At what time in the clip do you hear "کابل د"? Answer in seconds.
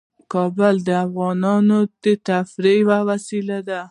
0.33-0.89